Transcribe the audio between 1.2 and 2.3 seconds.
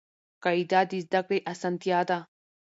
کړي اسانتیا ده.